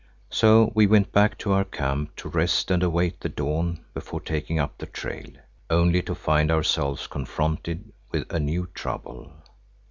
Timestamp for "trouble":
8.73-9.31